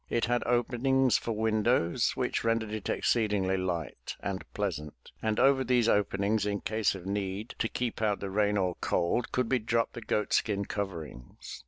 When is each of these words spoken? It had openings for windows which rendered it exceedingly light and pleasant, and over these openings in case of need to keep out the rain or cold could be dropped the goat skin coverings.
It 0.09 0.25
had 0.25 0.41
openings 0.47 1.19
for 1.19 1.33
windows 1.33 2.15
which 2.15 2.43
rendered 2.43 2.71
it 2.71 2.89
exceedingly 2.89 3.55
light 3.55 4.15
and 4.19 4.43
pleasant, 4.55 5.11
and 5.21 5.39
over 5.39 5.63
these 5.63 5.87
openings 5.87 6.43
in 6.47 6.61
case 6.61 6.95
of 6.95 7.05
need 7.05 7.53
to 7.59 7.69
keep 7.69 8.01
out 8.01 8.19
the 8.19 8.31
rain 8.31 8.57
or 8.57 8.73
cold 8.81 9.31
could 9.31 9.47
be 9.47 9.59
dropped 9.59 9.93
the 9.93 10.01
goat 10.01 10.33
skin 10.33 10.65
coverings. 10.65 11.59